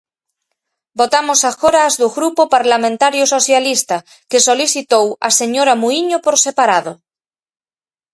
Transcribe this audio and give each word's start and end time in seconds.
Votamos 0.99 1.39
agora 1.51 1.79
as 1.89 1.95
do 2.01 2.09
Grupo 2.17 2.41
Parlamentario 2.55 3.23
Socialista, 3.35 3.97
que 4.29 4.45
solicitou 4.47 5.05
a 5.27 5.29
señora 5.39 5.73
Muíño 5.81 6.17
por 6.25 6.35
separado. 6.45 6.93